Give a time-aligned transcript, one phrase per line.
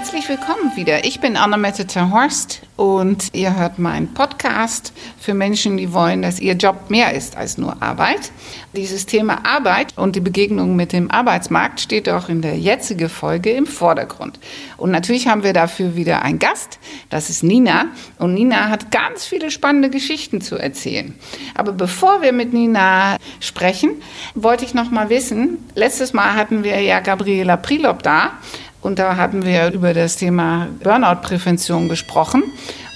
[0.00, 1.04] Herzlich willkommen wieder.
[1.04, 6.54] Ich bin Annemette Terhorst und ihr hört meinen Podcast für Menschen, die wollen, dass ihr
[6.54, 8.32] Job mehr ist als nur Arbeit.
[8.74, 13.50] Dieses Thema Arbeit und die Begegnung mit dem Arbeitsmarkt steht auch in der jetzigen Folge
[13.50, 14.40] im Vordergrund.
[14.78, 16.78] Und natürlich haben wir dafür wieder einen Gast,
[17.10, 17.88] das ist Nina.
[18.16, 21.14] Und Nina hat ganz viele spannende Geschichten zu erzählen.
[21.54, 23.90] Aber bevor wir mit Nina sprechen,
[24.34, 28.32] wollte ich noch mal wissen, letztes Mal hatten wir ja Gabriela Prilop da
[28.82, 32.42] und da hatten wir über das Thema Burnout-Prävention gesprochen.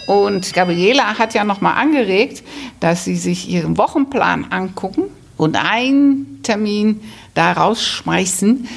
[0.07, 2.43] Und Gabriela hat ja nochmal angeregt,
[2.80, 5.05] dass sie sich ihren Wochenplan angucken
[5.37, 7.01] und einen Termin
[7.34, 8.69] da rausschmeißen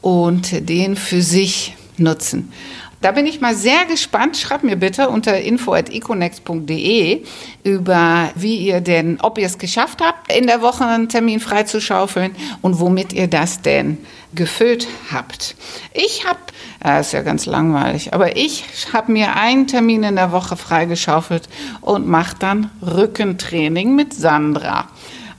[0.00, 2.52] und den für sich nutzen.
[3.00, 4.36] Da bin ich mal sehr gespannt.
[4.36, 7.22] Schreibt mir bitte unter info.econex.de
[7.62, 12.34] über, wie ihr denn, ob ihr es geschafft habt, in der Woche einen Termin freizuschaufeln
[12.62, 13.98] und womit ihr das denn
[14.34, 15.56] gefüllt habt.
[15.92, 16.38] Ich habe,
[16.80, 21.48] das ist ja ganz langweilig, aber ich habe mir einen Termin in der Woche freigeschaufelt
[21.80, 24.88] und mache dann Rückentraining mit Sandra.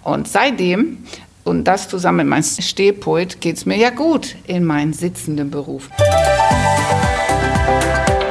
[0.04, 1.04] Und seitdem
[1.44, 5.90] und das zusammen mit meinem Stehpult geht es mir ja gut in meinen sitzenden Beruf.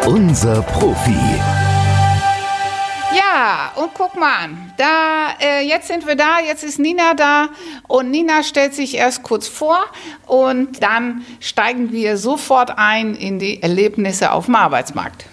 [0.06, 1.18] Unser Profi.
[3.12, 4.72] Ja, und guck mal an.
[4.76, 7.48] Da, äh, jetzt sind wir da, jetzt ist Nina da
[7.88, 9.78] und Nina stellt sich erst kurz vor
[10.28, 15.26] und dann steigen wir sofort ein in die Erlebnisse auf dem Arbeitsmarkt.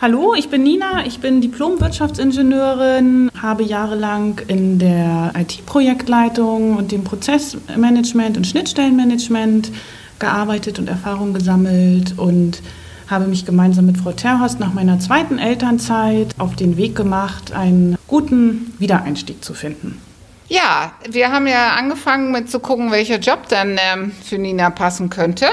[0.00, 8.36] Hallo, ich bin Nina, ich bin Diplom-Wirtschaftsingenieurin, habe jahrelang in der IT-Projektleitung und dem Prozessmanagement
[8.36, 9.70] und Schnittstellenmanagement
[10.18, 12.60] gearbeitet und Erfahrung gesammelt und
[13.10, 17.98] habe mich gemeinsam mit Frau Terhorst nach meiner zweiten Elternzeit auf den Weg gemacht, einen
[18.06, 20.00] guten Wiedereinstieg zu finden.
[20.48, 25.10] Ja, wir haben ja angefangen mit zu gucken, welcher Job dann ähm, für Nina passen
[25.10, 25.46] könnte.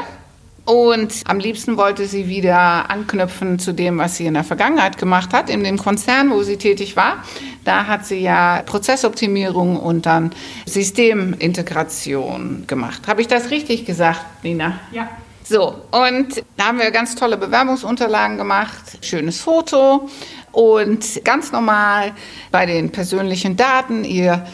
[0.66, 5.34] Und am liebsten wollte sie wieder anknüpfen zu dem, was sie in der Vergangenheit gemacht
[5.34, 7.24] hat, in dem Konzern, wo sie tätig war.
[7.64, 10.31] Da hat sie ja Prozessoptimierung und dann
[10.66, 13.08] Systemintegration gemacht.
[13.08, 14.80] Habe ich das richtig gesagt, Nina?
[14.92, 15.08] Ja.
[15.50, 20.09] So, und da haben wir ganz tolle Bewerbungsunterlagen gemacht, schönes Foto
[20.52, 22.12] und ganz normal
[22.52, 24.46] bei den persönlichen Daten ihr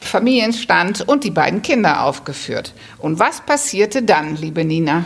[0.00, 2.74] Familienstand und die beiden Kinder aufgeführt.
[2.98, 5.04] Und was passierte dann, liebe Nina?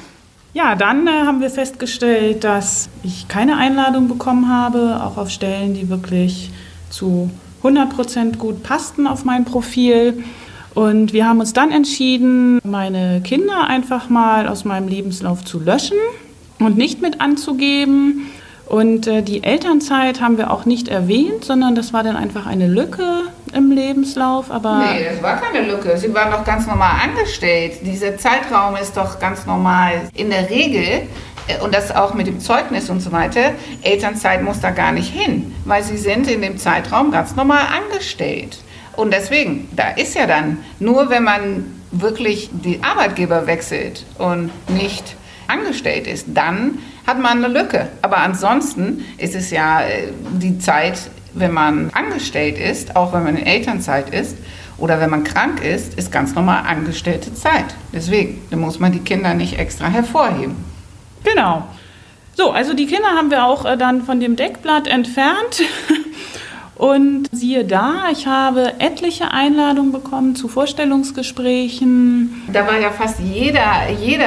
[0.55, 5.75] Ja, dann äh, haben wir festgestellt, dass ich keine Einladung bekommen habe, auch auf Stellen,
[5.75, 6.53] die wirklich
[6.89, 10.25] zu 100 Prozent gut passten auf mein Profil.
[10.75, 15.99] Und wir haben uns dann entschieden, meine Kinder einfach mal aus meinem Lebenslauf zu löschen
[16.59, 18.31] und nicht mit anzugeben.
[18.67, 22.67] Und äh, die Elternzeit haben wir auch nicht erwähnt, sondern das war dann einfach eine
[22.67, 23.05] Lücke
[23.53, 24.51] im Lebenslauf.
[24.51, 25.97] Aber nee, das war keine Lücke.
[25.97, 27.75] Sie waren doch ganz normal angestellt.
[27.83, 29.93] Dieser Zeitraum ist doch ganz normal.
[30.15, 31.03] In der Regel,
[31.47, 33.53] äh, und das auch mit dem Zeugnis und so weiter,
[33.83, 38.59] Elternzeit muss da gar nicht hin, weil sie sind in dem Zeitraum ganz normal angestellt.
[38.97, 45.17] Und deswegen, da ist ja dann, nur wenn man wirklich die Arbeitgeber wechselt und nicht
[45.47, 47.89] angestellt ist, dann hat man eine Lücke.
[48.03, 53.37] Aber ansonsten ist es ja äh, die Zeit, wenn man angestellt ist, auch wenn man
[53.37, 54.37] in Elternzeit ist
[54.79, 57.75] oder wenn man krank ist, ist ganz normal angestellte Zeit.
[57.93, 60.57] Deswegen, da muss man die Kinder nicht extra hervorheben.
[61.23, 61.67] Genau.
[62.37, 65.63] So, also die Kinder haben wir auch äh, dann von dem Deckblatt entfernt.
[66.77, 72.43] Und siehe da, ich habe etliche Einladungen bekommen zu Vorstellungsgesprächen.
[72.53, 74.25] Da war ja fast jeder, jede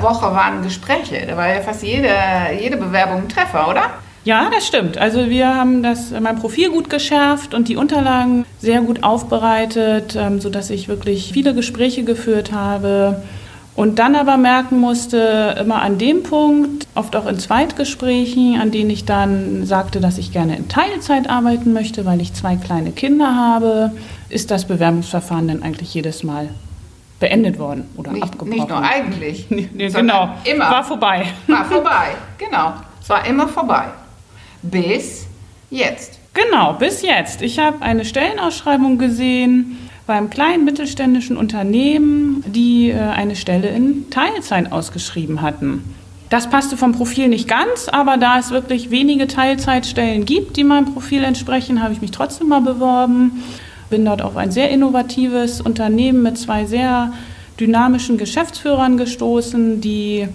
[0.00, 1.26] Woche waren Gespräche.
[1.26, 2.14] Da war ja fast jede,
[2.58, 3.82] jede Bewerbung ein Treffer, oder?
[4.24, 4.98] Ja, das stimmt.
[4.98, 10.40] Also wir haben das, mein Profil gut geschärft und die Unterlagen sehr gut aufbereitet, ähm,
[10.40, 13.22] sodass ich wirklich viele Gespräche geführt habe.
[13.80, 18.90] Und dann aber merken musste, immer an dem Punkt, oft auch in Zweitgesprächen, an denen
[18.90, 23.34] ich dann sagte, dass ich gerne in Teilzeit arbeiten möchte, weil ich zwei kleine Kinder
[23.34, 23.92] habe,
[24.28, 26.50] ist das Bewerbungsverfahren dann eigentlich jedes Mal
[27.20, 28.58] beendet worden oder nicht, abgebrochen.
[28.58, 29.46] Nicht nur eigentlich.
[29.48, 30.28] nee, genau.
[30.44, 30.70] Immer.
[30.70, 31.24] War vorbei.
[31.46, 32.08] War vorbei.
[32.36, 32.74] Genau.
[33.00, 33.84] Es war immer vorbei.
[34.60, 35.26] Bis
[35.70, 36.18] jetzt.
[36.34, 37.40] Genau, bis jetzt.
[37.40, 39.78] Ich habe eine Stellenausschreibung gesehen
[40.10, 45.84] beim kleinen mittelständischen Unternehmen, die äh, eine Stelle in Teilzeit ausgeschrieben hatten.
[46.30, 50.92] Das passte vom Profil nicht ganz, aber da es wirklich wenige Teilzeitstellen gibt, die meinem
[50.92, 53.44] Profil entsprechen, habe ich mich trotzdem mal beworben.
[53.88, 57.12] Bin dort auf ein sehr innovatives Unternehmen mit zwei sehr
[57.60, 60.26] dynamischen Geschäftsführern gestoßen, die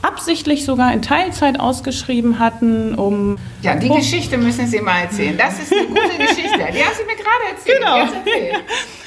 [0.00, 3.36] absichtlich sogar in Teilzeit ausgeschrieben hatten, um.
[3.62, 5.36] Ja, die Geschichte müssen Sie mal erzählen.
[5.36, 6.56] Das ist eine gute Geschichte.
[6.56, 7.80] Die haben Sie mir gerade erzählt.
[7.80, 8.97] Genau.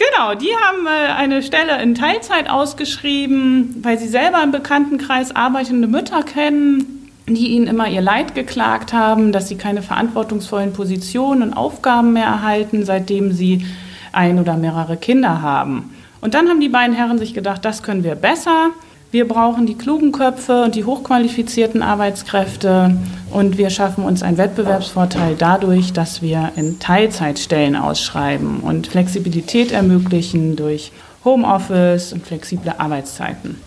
[0.00, 5.88] Genau, die haben äh, eine Stelle in Teilzeit ausgeschrieben, weil sie selber im Bekanntenkreis arbeitende
[5.88, 11.52] Mütter kennen, die ihnen immer ihr Leid geklagt haben, dass sie keine verantwortungsvollen Positionen und
[11.52, 13.66] Aufgaben mehr erhalten, seitdem sie
[14.12, 15.94] ein oder mehrere Kinder haben.
[16.22, 18.70] Und dann haben die beiden Herren sich gedacht, das können wir besser.
[19.12, 22.96] Wir brauchen die klugen Köpfe und die hochqualifizierten Arbeitskräfte
[23.32, 30.54] und wir schaffen uns einen Wettbewerbsvorteil dadurch, dass wir in Teilzeitstellen ausschreiben und Flexibilität ermöglichen
[30.54, 30.92] durch
[31.24, 33.60] Homeoffice und flexible Arbeitszeiten.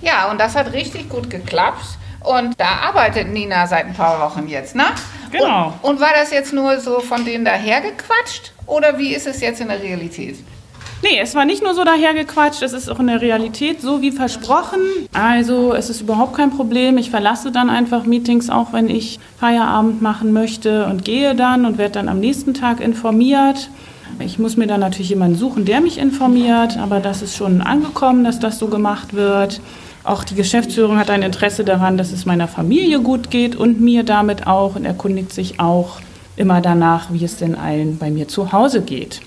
[0.00, 1.84] Ja, und das hat richtig gut geklappt.
[2.20, 4.84] Und da arbeitet Nina seit ein paar Wochen jetzt, ne?
[5.30, 5.74] Genau.
[5.82, 9.60] Und, und war das jetzt nur so von denen dahergequatscht oder wie ist es jetzt
[9.60, 10.36] in der Realität?
[11.02, 14.10] Nee, es war nicht nur so dahergequatscht, es ist auch in der Realität so wie
[14.10, 14.80] versprochen.
[15.14, 16.98] Also es ist überhaupt kein Problem.
[16.98, 21.78] Ich verlasse dann einfach Meetings, auch wenn ich Feierabend machen möchte und gehe dann und
[21.78, 23.70] werde dann am nächsten Tag informiert.
[24.18, 28.22] Ich muss mir dann natürlich jemanden suchen, der mich informiert, aber das ist schon angekommen,
[28.22, 29.62] dass das so gemacht wird.
[30.04, 34.02] Auch die Geschäftsführung hat ein Interesse daran, dass es meiner Familie gut geht und mir
[34.02, 36.00] damit auch und erkundigt sich auch
[36.36, 39.22] immer danach, wie es denn allen bei mir zu Hause geht.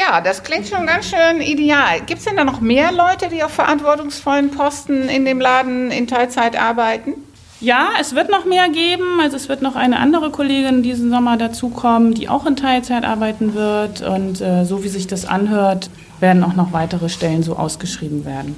[0.00, 2.00] Ja, das klingt schon ganz schön ideal.
[2.06, 6.06] Gibt es denn da noch mehr Leute, die auf verantwortungsvollen Posten in dem Laden in
[6.06, 7.12] Teilzeit arbeiten?
[7.60, 9.20] Ja, es wird noch mehr geben.
[9.20, 13.52] Also es wird noch eine andere Kollegin diesen Sommer dazukommen, die auch in Teilzeit arbeiten
[13.52, 14.00] wird.
[14.00, 18.56] Und äh, so wie sich das anhört, werden auch noch weitere Stellen so ausgeschrieben werden.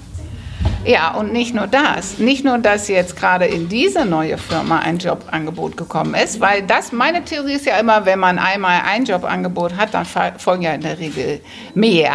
[0.84, 2.19] Ja, und nicht nur das.
[2.19, 6.90] Nicht nur, dass jetzt gerade in diese neue Firma ein Jobangebot gekommen ist, weil das,
[6.90, 10.05] meine Theorie ist ja immer, wenn man einmal ein Jobangebot hat, dann
[10.38, 11.40] folgen ja in der Regel
[11.75, 12.12] mehr.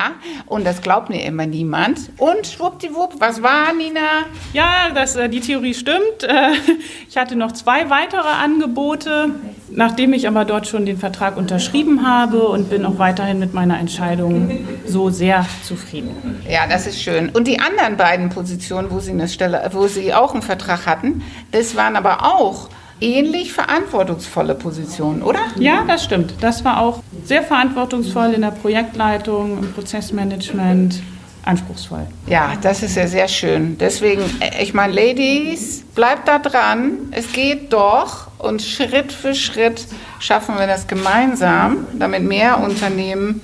[0.47, 2.11] Und das glaubt mir immer niemand.
[2.17, 4.25] Und schwuppdiwupp, was war, Nina?
[4.51, 6.23] Ja, das, äh, die Theorie stimmt.
[6.23, 6.51] Äh,
[7.09, 9.31] ich hatte noch zwei weitere Angebote,
[9.69, 13.79] nachdem ich aber dort schon den Vertrag unterschrieben habe und bin auch weiterhin mit meiner
[13.79, 16.41] Entscheidung so sehr zufrieden.
[16.49, 17.29] Ja, das ist schön.
[17.29, 18.56] Und die anderen beiden Positionen,
[18.89, 22.69] wo Sie eine Stelle, wo Sie auch einen Vertrag hatten, das waren aber auch
[22.99, 25.39] ähnlich verantwortungsvolle Positionen, oder?
[25.57, 26.33] Ja, das stimmt.
[26.41, 31.01] Das war auch sehr verantwortungsvoll in der Projektleitung, im Prozessmanagement.
[31.47, 32.05] Anspruchsvoll.
[32.25, 33.77] Ja, das ist ja sehr schön.
[33.77, 34.21] Deswegen,
[34.59, 37.07] ich meine, Ladies, bleibt da dran.
[37.11, 39.85] Es geht doch und Schritt für Schritt
[40.19, 43.41] schaffen wir das gemeinsam, damit mehr Unternehmen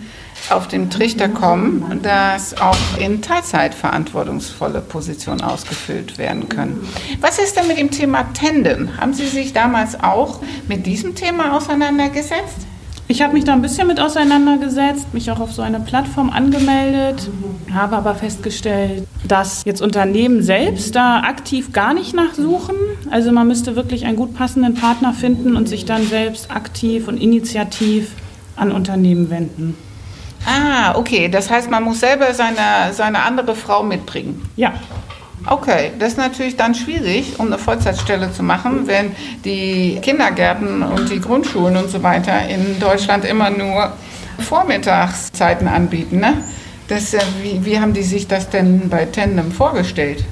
[0.50, 6.88] auf den Trichter kommen, dass auch in Teilzeit verantwortungsvolle Positionen ausgefüllt werden können.
[7.22, 8.98] Was ist denn mit dem Thema Tandem?
[8.98, 12.68] Haben Sie sich damals auch mit diesem Thema auseinandergesetzt?
[13.10, 17.30] Ich habe mich da ein bisschen mit auseinandergesetzt, mich auch auf so eine Plattform angemeldet,
[17.74, 22.76] habe aber festgestellt, dass jetzt Unternehmen selbst da aktiv gar nicht nachsuchen.
[23.12, 27.18] Also man müsste wirklich einen gut passenden Partner finden und sich dann selbst aktiv und
[27.18, 28.12] initiativ
[28.56, 29.78] an Unternehmen wenden.
[30.46, 31.30] Ah, okay.
[31.30, 34.42] Das heißt, man muss selber seine, seine andere Frau mitbringen.
[34.56, 34.74] Ja.
[35.46, 39.12] Okay, das ist natürlich dann schwierig, um eine Vollzeitstelle zu machen, wenn
[39.44, 43.92] die Kindergärten und die Grundschulen und so weiter in Deutschland immer nur
[44.40, 46.20] Vormittagszeiten anbieten.
[46.20, 46.36] Ne?
[46.88, 50.24] Das, wie, wie haben die sich das denn bei Tandem vorgestellt?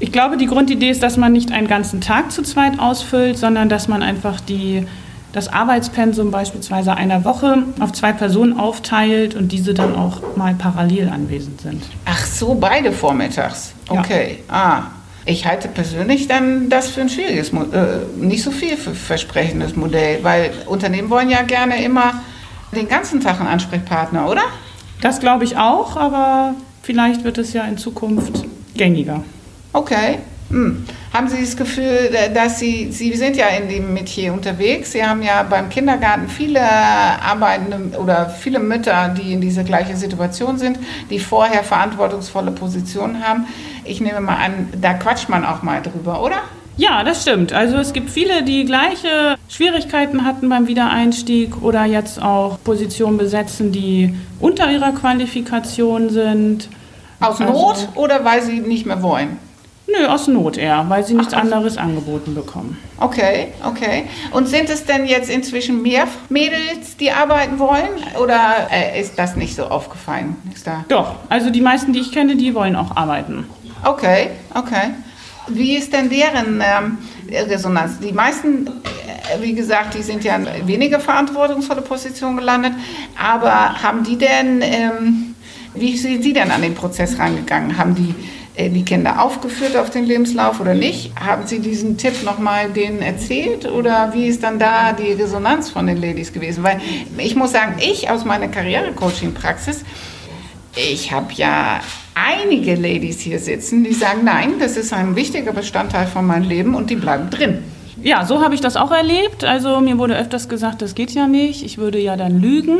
[0.00, 3.68] Ich glaube, die Grundidee ist, dass man nicht einen ganzen Tag zu zweit ausfüllt, sondern
[3.68, 4.86] dass man einfach die
[5.32, 11.08] das Arbeitspensum beispielsweise einer Woche auf zwei Personen aufteilt und diese dann auch mal parallel
[11.08, 11.82] anwesend sind.
[12.04, 13.72] Ach so, beide vormittags.
[13.88, 14.38] Okay.
[14.48, 14.54] Ja.
[14.54, 14.82] Ah.
[15.24, 21.10] Ich halte persönlich dann das für ein schwieriges, äh, nicht so vielversprechendes Modell, weil Unternehmen
[21.10, 22.14] wollen ja gerne immer
[22.74, 24.42] den ganzen Tag einen Ansprechpartner, oder?
[25.00, 29.22] Das glaube ich auch, aber vielleicht wird es ja in Zukunft gängiger.
[29.72, 30.18] Okay.
[30.52, 30.84] Hm.
[31.14, 35.22] Haben Sie das Gefühl, dass Sie, Sie sind ja in dem Metier unterwegs, Sie haben
[35.22, 40.78] ja beim Kindergarten viele Arbeitende oder viele Mütter, die in dieser gleichen Situation sind,
[41.10, 43.46] die vorher verantwortungsvolle Positionen haben.
[43.84, 46.36] Ich nehme mal an, da quatscht man auch mal drüber, oder?
[46.76, 47.52] Ja, das stimmt.
[47.52, 53.72] Also es gibt viele, die gleiche Schwierigkeiten hatten beim Wiedereinstieg oder jetzt auch Positionen besetzen,
[53.72, 56.68] die unter ihrer Qualifikation sind.
[57.20, 59.36] Aus also, Not oder weil sie nicht mehr wollen?
[59.86, 62.78] Nö, aus Not eher, weil sie nichts Ach, anderes angeboten bekommen.
[62.98, 64.04] Okay, okay.
[64.30, 67.90] Und sind es denn jetzt inzwischen mehr Mädels, die arbeiten wollen?
[68.22, 70.36] Oder äh, ist das nicht so aufgefallen?
[70.54, 73.46] Ist da Doch, also die meisten, die ich kenne, die wollen auch arbeiten.
[73.84, 74.94] Okay, okay.
[75.48, 76.98] Wie ist denn deren ähm,
[77.28, 77.98] Resonanz?
[77.98, 82.74] Die meisten, äh, wie gesagt, die sind ja in weniger verantwortungsvolle Positionen gelandet.
[83.20, 85.34] Aber haben die denn, ähm,
[85.74, 87.76] wie sind Sie denn an den Prozess rangegangen?
[87.76, 88.14] Haben die
[88.58, 91.12] die Kinder aufgeführt auf den Lebenslauf oder nicht?
[91.18, 95.86] Haben Sie diesen Tipp nochmal denen erzählt oder wie ist dann da die Resonanz von
[95.86, 96.62] den Ladies gewesen?
[96.62, 96.80] Weil
[97.16, 99.84] ich muss sagen, ich aus meiner Karrierecoaching-Praxis,
[100.76, 101.80] ich habe ja
[102.14, 106.74] einige Ladies hier sitzen, die sagen, nein, das ist ein wichtiger Bestandteil von meinem Leben
[106.74, 107.58] und die bleiben drin.
[108.02, 109.44] Ja, so habe ich das auch erlebt.
[109.44, 111.62] Also mir wurde öfters gesagt, das geht ja nicht.
[111.62, 112.78] Ich würde ja dann lügen.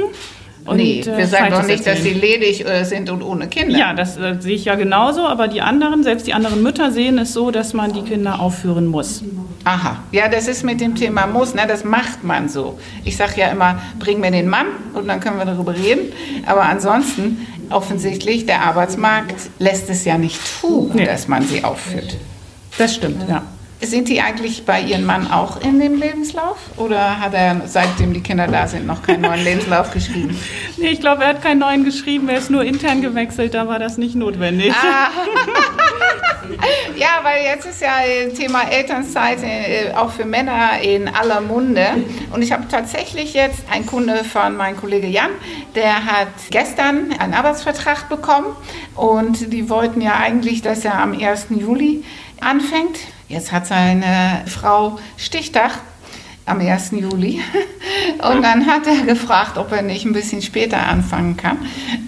[0.64, 3.76] Und, nee, äh, wir sagen doch nicht, dass sie ledig äh, sind und ohne Kinder.
[3.76, 7.18] Ja, das äh, sehe ich ja genauso, aber die anderen, selbst die anderen Mütter sehen
[7.18, 9.24] es so, dass man die Kinder aufführen muss.
[9.64, 12.78] Aha, ja, das ist mit dem Thema muss, ne, das macht man so.
[13.04, 16.12] Ich sage ja immer, bring mir den Mann und dann können wir darüber reden.
[16.46, 21.04] Aber ansonsten, offensichtlich, der Arbeitsmarkt lässt es ja nicht tun, nee.
[21.04, 22.16] dass man sie aufführt.
[22.78, 23.42] Das stimmt, ja.
[23.82, 26.56] Sind die eigentlich bei Ihrem Mann auch in dem Lebenslauf?
[26.76, 30.38] Oder hat er, seitdem die Kinder da sind, noch keinen neuen Lebenslauf geschrieben?
[30.78, 32.28] Nee, ich glaube, er hat keinen neuen geschrieben.
[32.28, 34.72] Er ist nur intern gewechselt, da war das nicht notwendig.
[34.72, 35.10] Ah.
[36.96, 37.98] ja, weil jetzt ist ja
[38.36, 41.86] Thema Elternzeit äh, auch für Männer in aller Munde.
[42.32, 45.30] Und ich habe tatsächlich jetzt einen Kunde von meinem Kollege Jan,
[45.74, 48.56] der hat gestern einen Arbeitsvertrag bekommen.
[48.96, 51.46] Und die wollten ja eigentlich, dass er am 1.
[51.50, 52.02] Juli
[52.40, 52.98] anfängt.
[53.32, 55.70] Jetzt hat seine Frau Stichtag
[56.44, 56.90] am 1.
[56.90, 57.40] Juli.
[58.30, 61.56] Und dann hat er gefragt, ob er nicht ein bisschen später anfangen kann.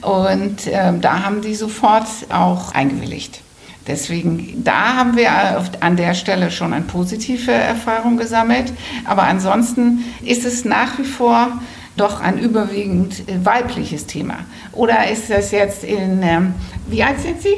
[0.02, 3.40] Und äh, da haben die sofort auch eingewilligt.
[3.86, 8.74] Deswegen, da haben wir an der Stelle schon eine positive Erfahrung gesammelt.
[9.06, 11.58] Aber ansonsten ist es nach wie vor
[11.96, 14.40] doch ein überwiegend weibliches Thema.
[14.72, 16.54] Oder ist das jetzt in, ähm,
[16.86, 17.56] wie alt sind Sie?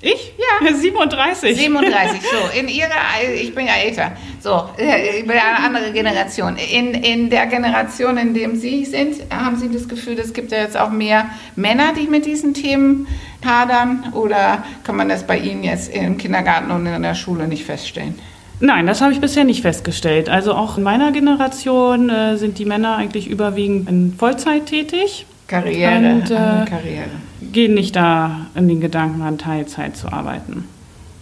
[0.00, 0.32] Ich?
[0.38, 0.74] Ja.
[0.74, 1.56] 37.
[1.56, 2.58] 37, so.
[2.58, 2.88] In ihrer,
[3.34, 4.12] ich bin ja älter.
[4.40, 6.56] So, ich bin ja eine andere Generation.
[6.56, 10.58] In, in der Generation, in dem Sie sind, haben Sie das Gefühl, es gibt ja
[10.58, 11.26] jetzt auch mehr
[11.56, 13.08] Männer, die mit diesen Themen
[13.44, 14.12] hadern?
[14.12, 18.18] Oder kann man das bei Ihnen jetzt im Kindergarten und in der Schule nicht feststellen?
[18.60, 20.28] Nein, das habe ich bisher nicht festgestellt.
[20.28, 25.26] Also auch in meiner Generation äh, sind die Männer eigentlich überwiegend in Vollzeit tätig.
[25.46, 27.10] Karriere, und, äh, Karriere.
[27.52, 30.64] Gehen nicht da in den Gedanken an Teilzeit zu arbeiten.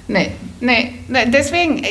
[0.09, 0.93] Nee, nee,
[1.27, 1.83] deswegen,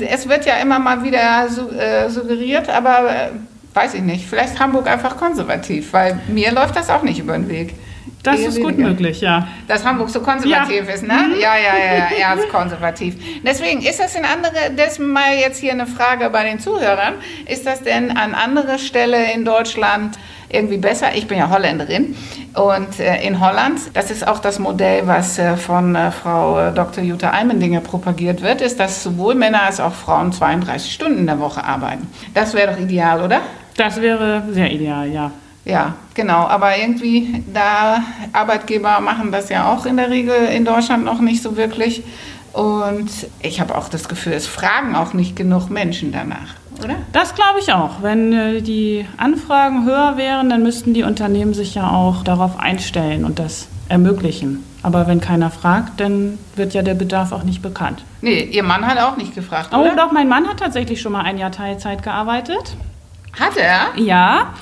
[0.00, 3.30] es wird ja immer mal wieder äh, suggeriert, aber äh,
[3.74, 7.48] weiß ich nicht, vielleicht Hamburg einfach konservativ, weil mir läuft das auch nicht über den
[7.48, 7.74] Weg.
[8.22, 9.48] Das ist gut möglich, ja.
[9.68, 10.94] Dass Hamburg so konservativ ja.
[10.94, 11.12] ist, ne?
[11.12, 11.40] Mhm.
[11.40, 13.16] Ja, ja, ja, ja, ist konservativ.
[13.44, 17.14] Deswegen ist das in andere, das mal jetzt hier eine Frage bei den Zuhörern,
[17.46, 21.14] ist das denn an anderer Stelle in Deutschland irgendwie besser?
[21.14, 22.14] Ich bin ja Holländerin
[22.54, 27.02] und äh, in Holland, das ist auch das Modell, was äh, von äh, Frau Dr.
[27.02, 31.40] Jutta Eimendinger propagiert wird, ist, dass sowohl Männer als auch Frauen 32 Stunden in der
[31.40, 32.08] Woche arbeiten.
[32.34, 33.40] Das wäre doch ideal, oder?
[33.76, 35.30] Das wäre sehr ideal, ja.
[35.64, 36.46] Ja, genau.
[36.46, 41.42] Aber irgendwie, da Arbeitgeber machen das ja auch in der Regel in Deutschland noch nicht
[41.42, 42.02] so wirklich.
[42.52, 43.10] Und
[43.40, 46.96] ich habe auch das Gefühl, es fragen auch nicht genug Menschen danach, oder?
[47.12, 48.02] Das glaube ich auch.
[48.02, 53.24] Wenn äh, die Anfragen höher wären, dann müssten die Unternehmen sich ja auch darauf einstellen
[53.24, 54.64] und das ermöglichen.
[54.82, 58.04] Aber wenn keiner fragt, dann wird ja der Bedarf auch nicht bekannt.
[58.20, 59.92] Nee, Ihr Mann hat auch nicht gefragt, oh, oder?
[59.92, 62.76] Oh, doch, mein Mann hat tatsächlich schon mal ein Jahr Teilzeit gearbeitet.
[63.38, 63.88] Hat er?
[63.96, 64.52] Ja.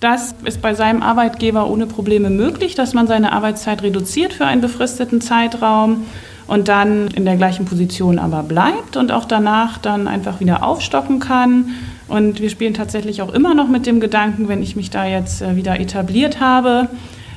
[0.00, 4.60] Das ist bei seinem Arbeitgeber ohne Probleme möglich, dass man seine Arbeitszeit reduziert für einen
[4.60, 6.06] befristeten Zeitraum
[6.48, 11.20] und dann in der gleichen Position aber bleibt und auch danach dann einfach wieder aufstocken
[11.20, 11.74] kann.
[12.08, 15.42] Und wir spielen tatsächlich auch immer noch mit dem Gedanken, wenn ich mich da jetzt
[15.42, 16.88] äh, wieder etabliert habe,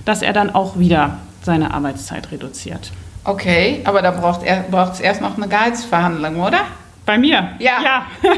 [0.06, 2.92] dass er dann auch wieder seine Arbeitszeit reduziert.
[3.24, 6.62] Okay, aber da braucht es erst noch eine Gehaltsverhandlung, oder?
[7.06, 7.50] Bei mir?
[7.60, 7.82] Ja.
[7.84, 8.06] Ja.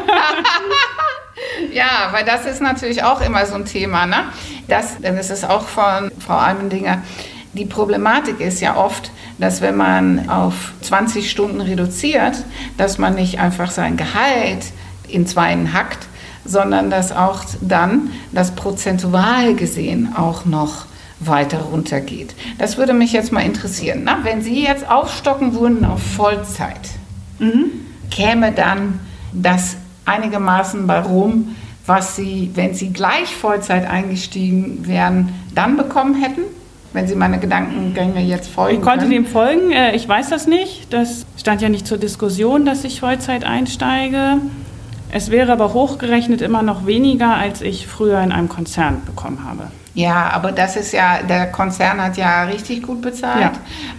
[1.71, 4.05] Ja, weil das ist natürlich auch immer so ein Thema.
[4.05, 4.25] Ne?
[4.67, 7.01] Das, das ist auch von Frau Almendinger.
[7.53, 9.11] Die Problematik ist ja oft,
[9.43, 12.45] dass wenn man auf 20 Stunden reduziert,
[12.77, 14.67] dass man nicht einfach sein Gehalt
[15.09, 16.07] in Zweien hackt,
[16.45, 20.85] sondern dass auch dann das prozentual gesehen auch noch
[21.19, 22.33] weiter runtergeht.
[22.57, 24.05] Das würde mich jetzt mal interessieren.
[24.05, 24.15] Ne?
[24.23, 26.91] Wenn Sie jetzt aufstocken würden auf Vollzeit,
[27.39, 27.65] mhm.
[28.11, 29.01] käme dann
[29.33, 31.53] das einigermaßen bei rum,
[31.85, 36.43] was Sie, wenn Sie gleich Vollzeit eingestiegen wären, dann bekommen hätten?
[36.93, 38.77] Wenn Sie meine Gedankengänge jetzt folgen.
[38.77, 39.11] Ich konnte können?
[39.11, 39.71] dem folgen.
[39.71, 40.93] Äh, ich weiß das nicht.
[40.93, 44.37] Das stand ja nicht zur Diskussion, dass ich Vollzeit einsteige.
[45.11, 49.69] Es wäre aber hochgerechnet immer noch weniger, als ich früher in einem Konzern bekommen habe.
[49.95, 53.41] Ja, aber das ist ja, der Konzern hat ja richtig gut bezahlt.
[53.41, 53.51] Ja.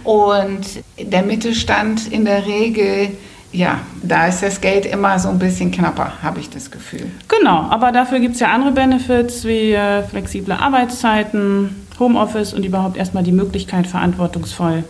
[0.03, 0.65] Und
[0.99, 3.11] der Mittelstand in der Regel
[3.55, 7.09] ja, da ist das Geld immer so ein bisschen knapper, habe ich das Gefühl.
[7.27, 12.97] Genau, aber dafür gibt es ja andere Benefits wie äh, flexible Arbeitszeiten, Homeoffice und überhaupt
[12.97, 14.83] erstmal die Möglichkeit, verantwortungsvoll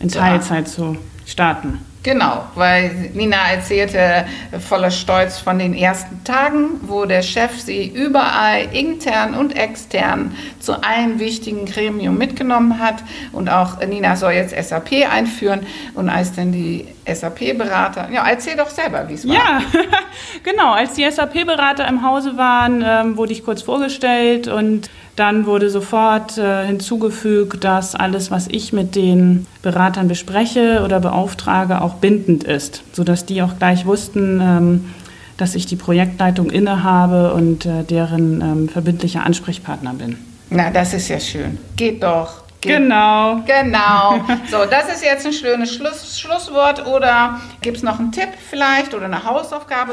[0.00, 1.78] in Teilzeit zu starten.
[2.02, 4.24] Genau, weil Nina erzählte
[4.58, 10.82] voller Stolz von den ersten Tagen, wo der Chef sie überall intern und extern zu
[10.82, 13.04] einem wichtigen Gremium mitgenommen hat.
[13.32, 15.66] Und auch Nina soll jetzt SAP einführen.
[15.92, 19.34] Und als dann die SAP-Berater, ja, erzähl doch selber, wie es war.
[19.34, 19.60] Ja,
[20.42, 20.72] genau.
[20.72, 26.38] Als die SAP-Berater im Hause waren, ähm, wurde ich kurz vorgestellt und dann wurde sofort
[26.38, 32.82] äh, hinzugefügt, dass alles, was ich mit den Beratern bespreche oder beauftrage, auch bindend ist,
[32.92, 34.94] sodass die auch gleich wussten, ähm,
[35.36, 40.16] dass ich die Projektleitung innehabe und äh, deren ähm, verbindlicher Ansprechpartner bin.
[40.50, 41.58] Na, das ist ja schön.
[41.76, 42.42] Geht doch.
[42.60, 42.76] Geht.
[42.76, 43.40] Genau.
[43.46, 44.20] Genau.
[44.50, 46.86] So, das ist jetzt ein schönes Schluss, Schlusswort.
[46.86, 49.92] Oder gibt es noch einen Tipp vielleicht oder eine Hausaufgabe?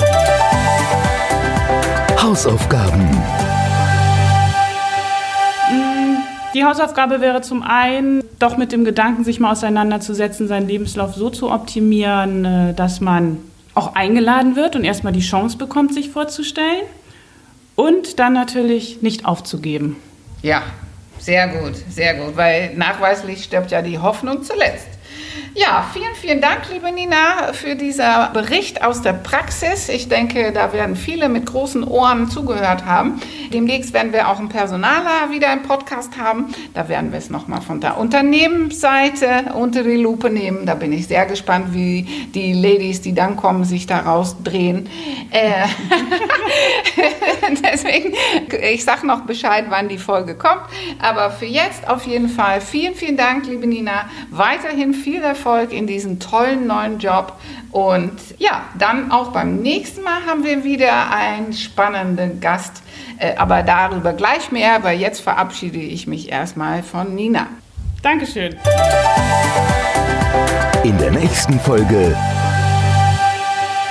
[2.22, 3.10] Hausaufgaben.
[6.54, 11.30] Die Hausaufgabe wäre zum einen, doch mit dem Gedanken, sich mal auseinanderzusetzen, seinen Lebenslauf so
[11.30, 13.38] zu optimieren, äh, dass man
[13.76, 16.84] auch eingeladen wird und erstmal die Chance bekommt, sich vorzustellen.
[17.76, 19.98] Und dann natürlich nicht aufzugeben.
[20.42, 20.64] Ja,
[21.28, 24.88] sehr gut, sehr gut, weil nachweislich stirbt ja die Hoffnung zuletzt.
[25.54, 29.90] Ja, vielen, vielen Dank, liebe Nina, für diesen Bericht aus der Praxis.
[29.90, 33.20] Ich denke, da werden viele mit großen Ohren zugehört haben.
[33.52, 36.54] Demnächst werden wir auch einen Personaler wieder im Podcast haben.
[36.74, 40.66] Da werden wir es nochmal von der Unternehmensseite unter die Lupe nehmen.
[40.66, 42.04] Da bin ich sehr gespannt, wie
[42.34, 44.90] die Ladies, die dann kommen, sich daraus drehen.
[45.32, 45.68] Äh
[47.64, 48.14] Deswegen,
[48.62, 50.64] ich sage noch Bescheid, wann die Folge kommt.
[51.00, 54.10] Aber für jetzt auf jeden Fall vielen, vielen Dank, liebe Nina.
[54.30, 57.34] Weiterhin viel Erfolg in diesem tollen neuen Job.
[57.72, 62.82] Und ja, dann auch beim nächsten Mal haben wir wieder einen spannenden Gast.
[63.20, 67.48] Äh, aber darüber gleich mehr, weil jetzt verabschiede ich mich erstmal von Nina.
[68.02, 68.56] Dankeschön.
[70.84, 72.16] In der nächsten Folge.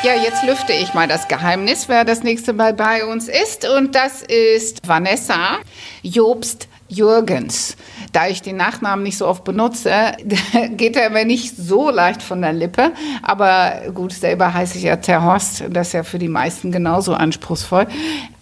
[0.03, 3.69] Ja, jetzt lüfte ich mal das Geheimnis, wer das nächste Mal bei uns ist.
[3.69, 5.59] Und das ist Vanessa
[6.03, 7.77] Jobst Jürgens.
[8.13, 10.13] Da ich den Nachnamen nicht so oft benutze,
[10.71, 12.93] geht er mir nicht so leicht von der Lippe.
[13.23, 15.65] Aber gut, selber heiße ich ja Terhorst.
[15.71, 17.87] Das ist ja für die meisten genauso anspruchsvoll.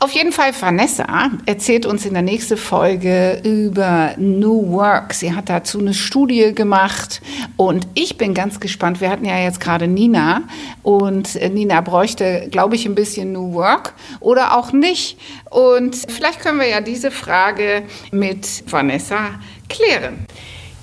[0.05, 5.15] Auf jeden Fall, Vanessa erzählt uns in der nächsten Folge über New Work.
[5.15, 7.23] Sie hat dazu eine Studie gemacht.
[7.57, 9.01] Und ich bin ganz gespannt.
[9.01, 10.43] Wir hatten ja jetzt gerade Nina.
[10.83, 15.17] Und Nina bräuchte, glaube ich, ein bisschen New Work oder auch nicht.
[15.49, 19.41] Und vielleicht können wir ja diese Frage mit Vanessa
[19.71, 20.27] klären.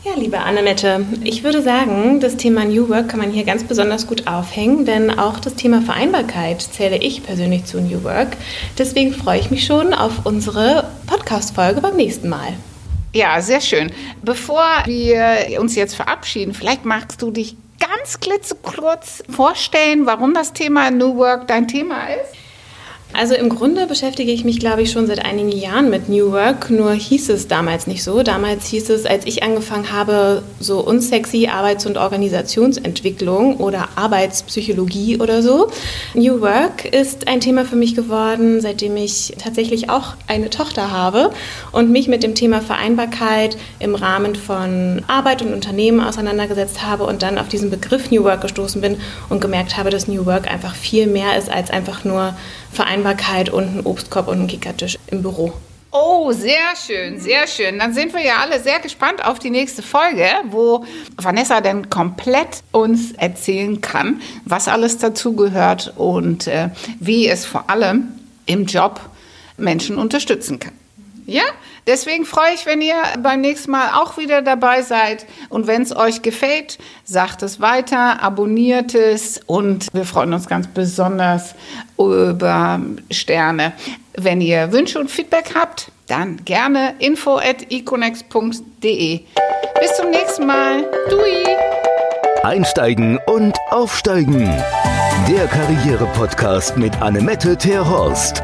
[0.04, 4.08] Ja, liebe Annemette, ich würde sagen, das Thema New Work kann man hier ganz besonders
[4.08, 8.30] gut aufhängen, denn auch das Thema Vereinbarkeit zähle ich persönlich zu New Work.
[8.80, 12.54] Deswegen freue ich mich schon auf unsere Podcast-Folge beim nächsten Mal.
[13.14, 13.92] Ja, sehr schön.
[14.24, 20.90] Bevor wir uns jetzt verabschieden, vielleicht magst du dich ganz klitzekurz vorstellen, warum das Thema
[20.90, 22.34] New Work dein Thema ist?
[23.14, 26.70] Also im Grunde beschäftige ich mich, glaube ich, schon seit einigen Jahren mit New Work,
[26.70, 28.24] nur hieß es damals nicht so.
[28.24, 35.42] Damals hieß es, als ich angefangen habe, so unsexy Arbeits- und Organisationsentwicklung oder Arbeitspsychologie oder
[35.42, 35.70] so.
[36.14, 41.32] New Work ist ein Thema für mich geworden, seitdem ich tatsächlich auch eine Tochter habe
[41.74, 47.24] und mich mit dem Thema Vereinbarkeit im Rahmen von Arbeit und Unternehmen auseinandergesetzt habe und
[47.24, 48.98] dann auf diesen Begriff New Work gestoßen bin
[49.28, 52.34] und gemerkt habe, dass New Work einfach viel mehr ist als einfach nur
[52.72, 53.01] Vereinbarkeit
[53.52, 55.54] und ein Obstkorb und ein Kickertisch im Büro.
[55.94, 57.78] Oh, sehr schön, sehr schön.
[57.80, 60.86] Dann sind wir ja alle sehr gespannt auf die nächste Folge, wo
[61.18, 66.70] Vanessa dann komplett uns erzählen kann, was alles dazugehört und äh,
[67.02, 68.08] wie es vor allem
[68.46, 69.02] im Job
[69.58, 70.74] Menschen unterstützen kann.
[71.26, 71.44] Ja,
[71.88, 75.26] deswegen freue ich, wenn ihr beim nächsten Mal auch wieder dabei seid.
[75.50, 80.68] Und wenn es euch gefällt, sagt es weiter, abonniert es und wir freuen uns ganz
[80.68, 81.56] besonders
[81.98, 83.74] über Sterne.
[84.14, 89.22] Wenn ihr Wünsche und Feedback habt, dann gerne info at econex.de.
[89.80, 90.84] Bis zum nächsten Mal.
[91.10, 91.46] Dui!
[92.44, 94.50] Einsteigen und aufsteigen.
[95.30, 98.44] Der Karriere-Podcast mit Annemette Terhorst.